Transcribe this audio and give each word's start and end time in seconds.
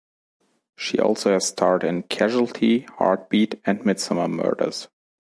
She 0.77 0.97
has 0.97 1.03
also 1.05 1.37
starred 1.37 1.83
in 1.83 2.01
"Casualty", 2.01 2.87
"Heartbeat" 2.97 3.61
and 3.65 3.81
"Midsomer 3.81 4.31
Murders". 4.31 4.87